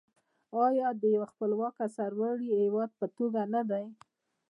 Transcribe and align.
آیا 0.65 0.87
د 1.01 1.03
یو 1.15 1.23
خپلواک 1.31 1.75
او 1.83 1.89
سرلوړي 1.95 2.49
هیواد 2.61 2.89
په 2.99 3.05
توګه 3.17 3.41
نه 3.53 3.61
دی؟ 3.69 3.85